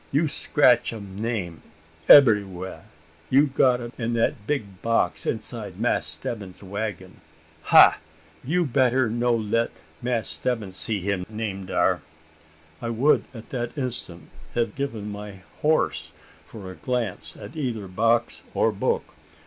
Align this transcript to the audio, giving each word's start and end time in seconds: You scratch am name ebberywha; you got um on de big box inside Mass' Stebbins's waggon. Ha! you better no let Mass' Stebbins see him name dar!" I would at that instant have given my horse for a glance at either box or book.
You 0.11 0.27
scratch 0.27 0.91
am 0.93 1.15
name 1.21 1.61
ebberywha; 2.09 2.85
you 3.29 3.45
got 3.45 3.79
um 3.79 3.91
on 3.99 4.13
de 4.15 4.33
big 4.47 4.81
box 4.81 5.27
inside 5.27 5.79
Mass' 5.79 6.07
Stebbins's 6.07 6.63
waggon. 6.63 7.21
Ha! 7.65 7.99
you 8.43 8.65
better 8.65 9.11
no 9.11 9.31
let 9.35 9.69
Mass' 10.01 10.27
Stebbins 10.27 10.75
see 10.75 11.01
him 11.01 11.23
name 11.29 11.67
dar!" 11.67 12.01
I 12.81 12.89
would 12.89 13.25
at 13.31 13.49
that 13.51 13.77
instant 13.77 14.29
have 14.55 14.73
given 14.73 15.11
my 15.11 15.43
horse 15.61 16.11
for 16.47 16.71
a 16.71 16.75
glance 16.77 17.37
at 17.37 17.55
either 17.55 17.87
box 17.87 18.41
or 18.55 18.71
book. 18.71 19.13